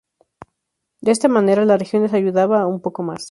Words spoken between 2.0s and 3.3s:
es ayudada un poco más.